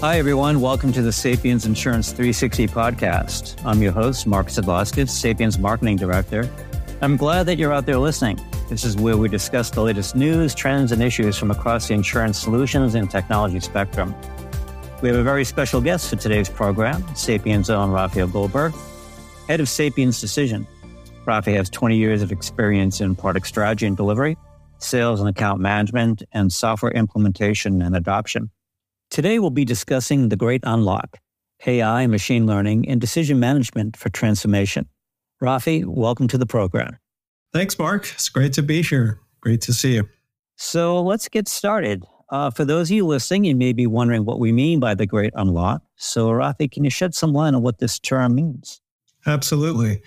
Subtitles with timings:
[0.00, 0.60] Hi, everyone.
[0.60, 3.58] Welcome to the Sapiens Insurance 360 podcast.
[3.64, 6.50] I'm your host, Mark Sidlauskas, Sapiens Marketing Director.
[7.00, 8.38] I'm glad that you're out there listening.
[8.68, 12.38] This is where we discuss the latest news, trends, and issues from across the insurance
[12.38, 14.14] solutions and technology spectrum.
[15.00, 18.74] We have a very special guest for today's program, Sapiens' own Rafael Goldberg,
[19.48, 20.66] head of Sapiens Decision.
[21.24, 24.36] Rafi has 20 years of experience in product strategy and delivery,
[24.78, 28.50] sales and account management, and software implementation and adoption.
[29.14, 31.20] Today, we'll be discussing the great unlock
[31.68, 34.88] AI, machine learning, and decision management for transformation.
[35.40, 36.98] Rafi, welcome to the program.
[37.52, 38.10] Thanks, Mark.
[38.12, 39.20] It's great to be here.
[39.40, 40.08] Great to see you.
[40.56, 42.02] So let's get started.
[42.28, 45.06] Uh, for those of you listening, you may be wondering what we mean by the
[45.06, 45.82] great unlock.
[45.94, 48.80] So, Rafi, can you shed some light on what this term means?
[49.26, 50.02] Absolutely.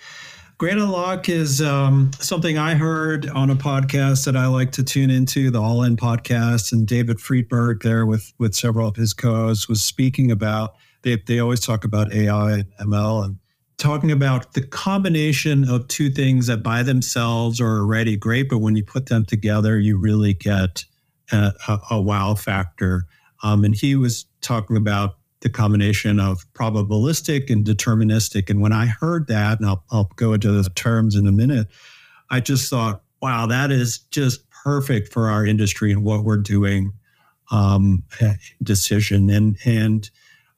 [0.58, 5.08] Great Unlock is um, something I heard on a podcast that I like to tune
[5.08, 9.68] into, the All In podcast, and David Friedberg there with with several of his co-hosts
[9.68, 10.74] was speaking about.
[11.02, 13.38] They they always talk about AI and ML and
[13.76, 18.74] talking about the combination of two things that by themselves are already great, but when
[18.74, 20.84] you put them together, you really get
[21.30, 23.04] a, a, a wow factor.
[23.44, 28.50] Um, and he was talking about the combination of probabilistic and deterministic.
[28.50, 31.68] And when I heard that, and I'll, I'll go into the terms in a minute,
[32.30, 36.92] I just thought, wow, that is just perfect for our industry and what we're doing
[37.50, 38.02] um,
[38.62, 39.30] decision.
[39.30, 40.10] And, and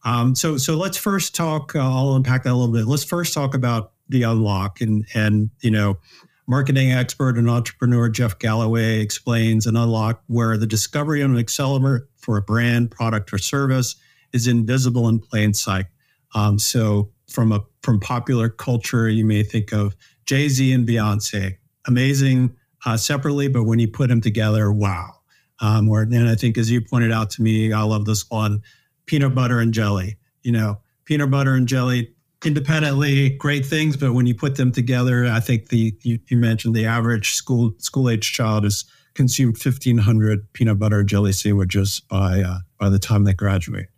[0.05, 2.87] um, so, so let's first talk, uh, I'll unpack that a little bit.
[2.87, 5.99] Let's first talk about the unlock and, and, you know,
[6.47, 12.09] marketing expert and entrepreneur Jeff Galloway explains an unlock where the discovery of an accelerator
[12.17, 13.97] for a brand, product, or service–
[14.33, 15.87] is invisible in plain sight.
[16.35, 21.57] Um, so from a from popular culture, you may think of Jay Z and Beyonce,
[21.87, 22.55] amazing
[22.87, 25.15] uh, separately, but when you put them together, wow.
[25.61, 28.63] Um, or and I think as you pointed out to me, I love this one,
[29.07, 30.17] peanut butter and jelly.
[30.43, 35.27] You know, peanut butter and jelly independently great things, but when you put them together,
[35.27, 39.99] I think the you, you mentioned the average school school age child has consumed fifteen
[39.99, 43.89] hundred peanut butter and jelly sandwiches by uh, by the time they graduate.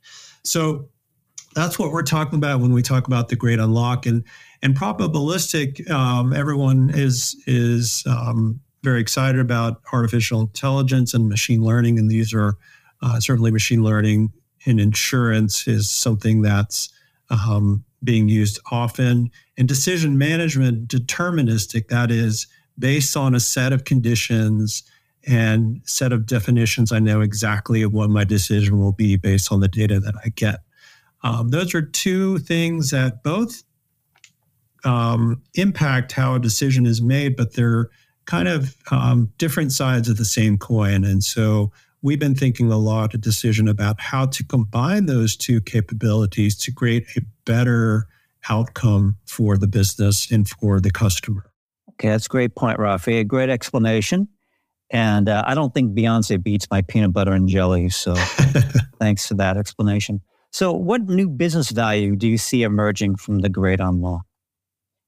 [0.45, 0.89] So
[1.55, 4.25] that's what we're talking about when we talk about the great unlock and
[4.63, 5.89] and probabilistic.
[5.91, 12.33] Um, everyone is is um, very excited about artificial intelligence and machine learning, and these
[12.35, 12.57] are
[13.03, 14.33] uh, certainly machine learning
[14.65, 16.89] in insurance is something that's
[17.31, 19.31] um, being used often.
[19.59, 22.47] And decision management, deterministic, that is
[22.79, 24.83] based on a set of conditions
[25.27, 26.93] and set of definitions.
[26.93, 30.61] I know exactly what my decision will be based on the data that I get.
[31.23, 33.63] Um, those are two things that both
[34.85, 37.91] um, impact how a decision is made, but they're
[38.25, 41.05] kind of um, different sides of the same coin.
[41.05, 41.73] And so
[42.03, 46.73] we've been thinking a lot of decision about how to combine those two capabilities to
[46.73, 48.09] create a better
[48.49, 51.51] outcome for the business and for the customer.
[51.91, 53.21] Okay, that's a great point, Rafi.
[53.21, 54.27] A great explanation.
[54.93, 57.89] And uh, I don't think Beyonce beats my peanut butter and jelly.
[57.89, 58.15] So
[59.01, 60.21] thanks for that explanation.
[60.53, 64.27] So, what new business value do you see emerging from the Great Unlock?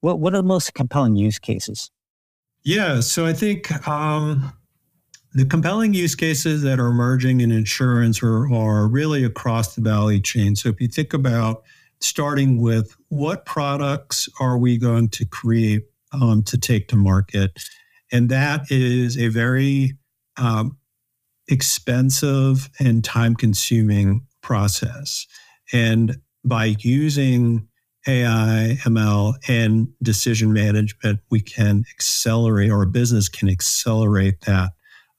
[0.01, 1.91] What, what are the most compelling use cases?
[2.65, 4.55] Yeah, so I think um,
[5.35, 10.21] the compelling use cases that are emerging in insurance are, are really across the value
[10.21, 10.57] chain.
[10.57, 11.63] So, if you think about
[12.01, 17.53] starting with what products are we going to create um, to take to market?
[18.13, 19.97] And that is a very
[20.37, 20.77] um,
[21.49, 25.27] expensive and time consuming process.
[25.73, 27.69] And by using
[28.07, 34.73] AI, ML, and decision management, we can accelerate, or a business can accelerate that,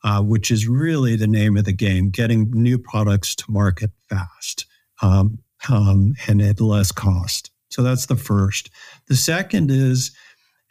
[0.04, 4.68] uh, which is really the name of the game getting new products to market fast
[5.02, 7.50] um, um, and at less cost.
[7.70, 8.70] So that's the first.
[9.08, 10.16] The second is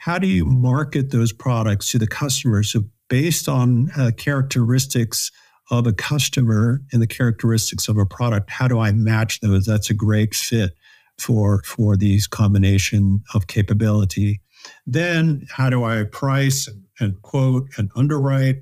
[0.04, 2.62] how do you market those products to the customer?
[2.62, 5.32] So, based on uh, characteristics
[5.70, 9.65] of a customer and the characteristics of a product, how do I match those?
[9.65, 10.72] That's a great fit
[11.18, 14.42] for for these combination of capability.
[14.86, 16.68] Then, how do I price
[17.00, 18.57] and, quote and underwrite,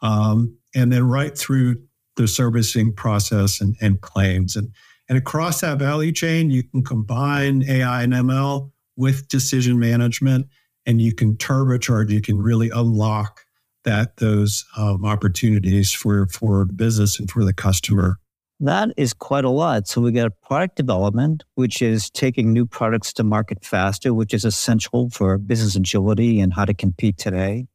[0.00, 1.76] um, and then right through
[2.16, 4.70] the servicing process and, and claims and
[5.10, 10.46] and across that value chain, you can combine AI and ML with decision management
[10.86, 13.42] and you can turbocharge, you can really unlock
[13.84, 18.16] that those um, opportunities for for business and for the customer.
[18.58, 19.86] That is quite a lot.
[19.86, 24.46] So we got product development, which is taking new products to market faster, which is
[24.46, 27.66] essential for business agility and how to compete today.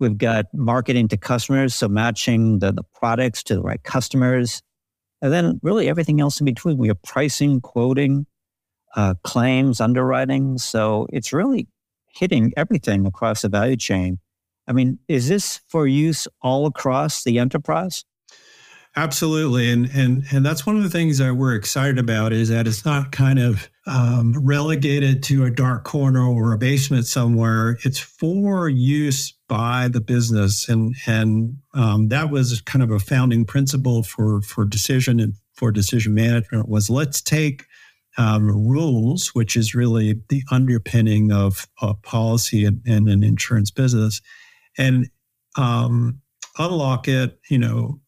[0.00, 4.60] We've got marketing to customers, so matching the, the products to the right customers.
[5.22, 6.76] and then really everything else in between.
[6.76, 8.26] We have pricing, quoting,
[8.96, 10.58] uh, claims, underwriting.
[10.58, 11.68] So it's really
[12.12, 14.18] hitting everything across the value chain.
[14.66, 18.04] I mean, is this for use all across the enterprise?
[18.94, 22.66] Absolutely, and and and that's one of the things that we're excited about is that
[22.66, 27.78] it's not kind of um, relegated to a dark corner or a basement somewhere.
[27.84, 33.46] It's for use by the business, and and um, that was kind of a founding
[33.46, 37.64] principle for for decision and for decision management was let's take
[38.18, 44.20] um, rules, which is really the underpinning of a policy and, an insurance business,
[44.78, 45.08] and
[45.56, 46.20] um,
[46.58, 47.38] unlock it.
[47.48, 48.00] You know,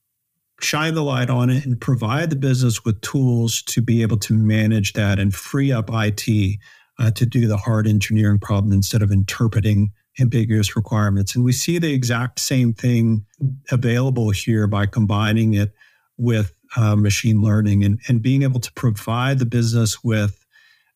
[0.61, 4.35] shine the light on it and provide the business with tools to be able to
[4.35, 6.59] manage that and free up IT
[6.99, 9.91] uh, to do the hard engineering problem instead of interpreting
[10.21, 11.35] ambiguous requirements.
[11.35, 13.25] And we see the exact same thing
[13.71, 15.73] available here by combining it
[16.17, 20.45] with uh, machine learning and, and being able to provide the business with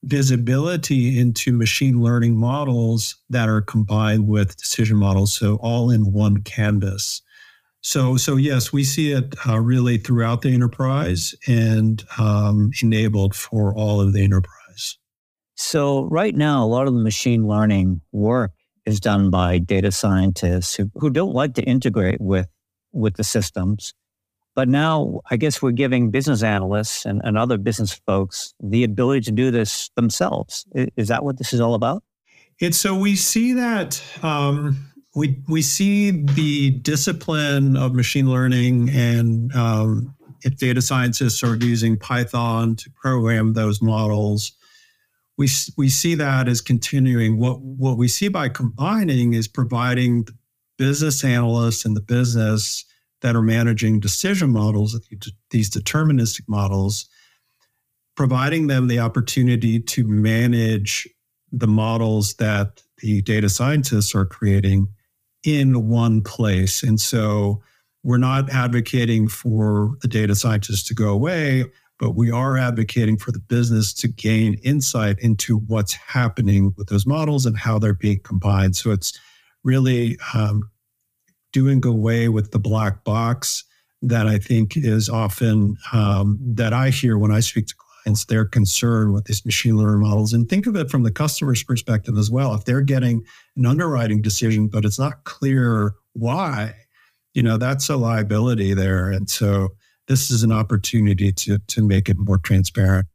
[0.04, 5.32] visibility into machine learning models that are combined with decision models.
[5.32, 7.22] So all in one canvas.
[7.80, 13.74] So, so yes, we see it uh, really throughout the enterprise and um, enabled for
[13.74, 14.98] all of the enterprise.
[15.56, 18.52] So, right now, a lot of the machine learning work
[18.86, 22.46] is done by data scientists who, who don't like to integrate with
[22.92, 23.92] with the systems.
[24.58, 29.20] But now, I guess we're giving business analysts and, and other business folks the ability
[29.20, 30.66] to do this themselves.
[30.74, 32.02] Is, is that what this is all about?
[32.58, 34.76] It's so we see that um,
[35.14, 41.96] we we see the discipline of machine learning and um, if data scientists are using
[41.96, 44.50] Python to program those models,
[45.36, 47.38] we we see that as continuing.
[47.38, 50.26] What what we see by combining is providing
[50.78, 52.84] business analysts and the business
[53.20, 54.98] that are managing decision models,
[55.50, 57.08] these deterministic models,
[58.16, 61.08] providing them the opportunity to manage
[61.50, 64.88] the models that the data scientists are creating
[65.44, 66.82] in one place.
[66.82, 67.62] And so
[68.02, 71.64] we're not advocating for the data scientists to go away,
[71.98, 77.06] but we are advocating for the business to gain insight into what's happening with those
[77.06, 78.76] models and how they're being combined.
[78.76, 79.18] So it's
[79.64, 80.70] really um,
[81.52, 83.64] doing away with the black box
[84.02, 88.24] that I think is often um, that I hear when I speak to clients.
[88.24, 92.16] They're concerned with these machine learning models, and think of it from the customer's perspective
[92.16, 92.54] as well.
[92.54, 93.24] If they're getting
[93.56, 96.74] an underwriting decision, but it's not clear why,
[97.34, 99.10] you know, that's a liability there.
[99.10, 99.70] And so
[100.06, 103.06] this is an opportunity to, to make it more transparent.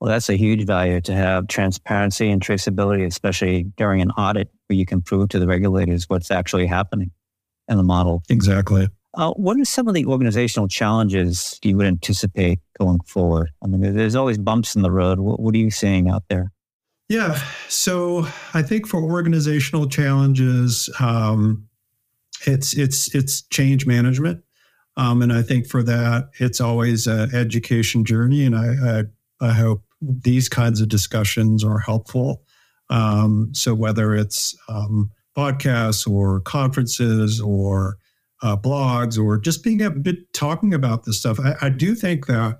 [0.00, 4.76] Well, that's a huge value to have transparency and traceability, especially during an audit where
[4.76, 7.10] you can prove to the regulators what's actually happening
[7.68, 8.22] in the model.
[8.28, 8.88] Exactly.
[9.14, 13.50] Uh, what are some of the organizational challenges you would anticipate going forward?
[13.62, 15.18] I mean, there's always bumps in the road.
[15.18, 16.52] What, what are you seeing out there?
[17.08, 17.40] Yeah.
[17.68, 21.66] So I think for organizational challenges, um,
[22.46, 24.44] it's it's it's change management,
[24.96, 28.44] um, and I think for that it's always an education journey.
[28.44, 29.00] And I
[29.40, 32.42] I, I hope these kinds of discussions are helpful.
[32.90, 37.96] Um, so whether it's um, podcasts or conferences or
[38.42, 42.26] uh, blogs or just being a bit talking about this stuff, I, I do think
[42.26, 42.58] that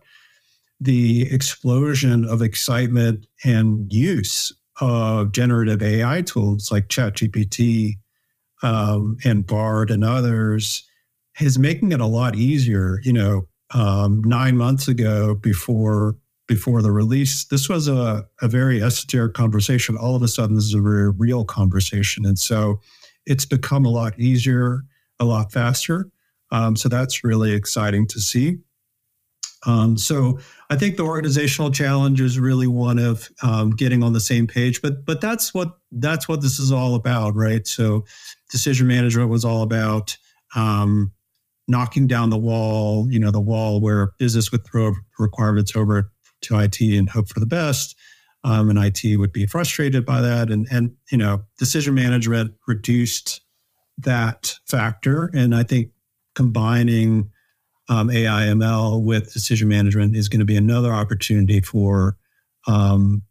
[0.81, 7.95] the explosion of excitement and use of generative AI tools like ChatGPT
[8.63, 10.85] um, and Bard and others
[11.41, 13.01] is making it a lot easier.
[13.03, 16.17] You know, um, nine months ago, before
[16.49, 19.97] before the release, this was a, a very esoteric conversation.
[19.97, 22.81] All of a sudden, this is a very real conversation, and so
[23.27, 24.83] it's become a lot easier,
[25.21, 26.11] a lot faster.
[26.51, 28.57] Um, so that's really exciting to see.
[29.67, 30.39] Um, so
[30.71, 34.81] I think the organizational challenge is really one of um, getting on the same page,
[34.81, 37.67] but but that's what that's what this is all about, right?
[37.67, 38.05] So
[38.51, 40.17] decision management was all about
[40.55, 41.13] um,
[41.67, 46.11] knocking down the wall, you know, the wall where business would throw requirements over
[46.43, 47.97] to IT and hope for the best,
[48.45, 53.41] um, and IT would be frustrated by that, and and you know, decision management reduced
[53.99, 55.91] that factor, and I think
[56.35, 57.31] combining
[57.89, 62.17] um, AI ML with decision management is going to be another opportunity for
[62.67, 63.23] um,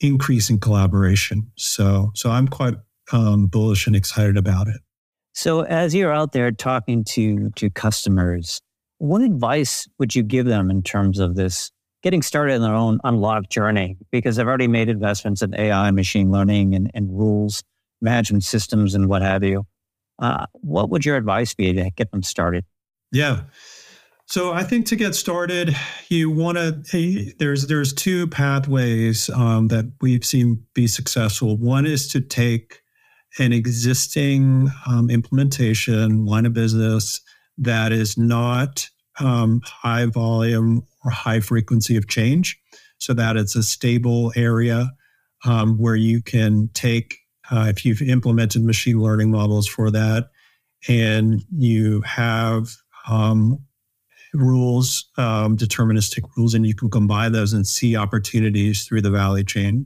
[0.00, 1.50] increasing collaboration.
[1.56, 2.74] So, so I'm quite
[3.12, 4.80] um, bullish and excited about it.
[5.34, 8.60] So, as you're out there talking to to customers,
[8.98, 13.00] what advice would you give them in terms of this getting started in their own
[13.04, 13.96] unlock journey?
[14.10, 17.62] Because they've already made investments in AI, machine learning, and, and rules
[18.00, 19.64] management systems, and what have you.
[20.18, 22.64] Uh, what would your advice be to get them started?
[23.10, 23.42] Yeah.
[24.26, 25.76] So I think to get started,
[26.08, 31.58] you want to there's there's two pathways um, that we've seen be successful.
[31.58, 32.80] One is to take
[33.38, 37.20] an existing um, implementation line of business
[37.58, 38.88] that is not
[39.20, 42.58] um, high volume or high frequency of change,
[42.98, 44.90] so that it's a stable area
[45.44, 47.18] um, where you can take
[47.50, 50.30] uh, if you've implemented machine learning models for that,
[50.88, 52.74] and you have
[53.08, 53.58] um,
[54.32, 59.44] rules, um, deterministic rules, and you can combine those and see opportunities through the value
[59.44, 59.84] chain.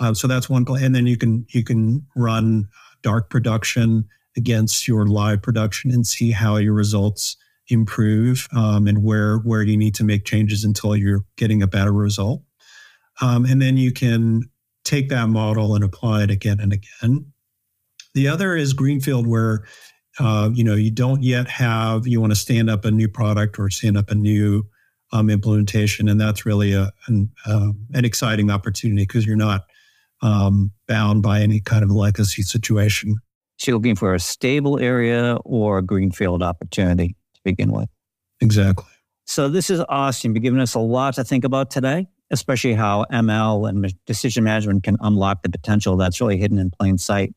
[0.00, 2.66] Uh, so that's one play, and then you can you can run
[3.02, 7.36] dark production against your live production and see how your results
[7.68, 11.66] improve um, and where where do you need to make changes until you're getting a
[11.66, 12.42] better result.
[13.20, 14.42] Um, and then you can
[14.84, 17.32] take that model and apply it again and again.
[18.14, 19.64] The other is greenfield, where
[20.18, 23.58] uh, you know you don't yet have you want to stand up a new product
[23.58, 24.64] or stand up a new
[25.12, 29.64] um, implementation, and that's really a an, uh, an exciting opportunity because you're not
[30.20, 33.16] um, bound by any kind of legacy situation.
[33.58, 37.88] So you're looking for a stable area or a greenfield opportunity begin with.
[38.40, 38.86] Exactly.
[39.24, 40.34] So this is awesome.
[40.34, 44.82] You've given us a lot to think about today, especially how ML and decision management
[44.82, 47.34] can unlock the potential that's really hidden in plain sight.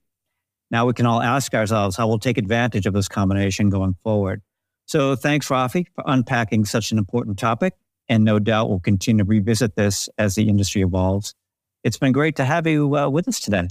[0.71, 4.41] Now we can all ask ourselves how we'll take advantage of this combination going forward.
[4.87, 7.73] So thanks, Rafi, for unpacking such an important topic.
[8.07, 11.33] And no doubt we'll continue to revisit this as the industry evolves.
[11.83, 13.67] It's been great to have you uh, with us today.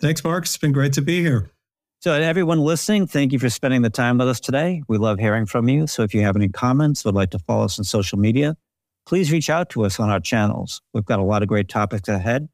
[0.00, 0.44] Thanks, Mark.
[0.44, 1.50] It's been great to be here.
[2.00, 4.82] So, everyone listening, thank you for spending the time with us today.
[4.86, 5.86] We love hearing from you.
[5.86, 8.56] So, if you have any comments, would like to follow us on social media,
[9.06, 10.82] please reach out to us on our channels.
[10.92, 12.48] We've got a lot of great topics ahead.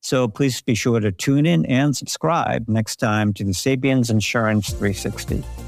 [0.00, 4.70] So please be sure to tune in and subscribe next time to the Sapiens Insurance
[4.70, 5.67] 360.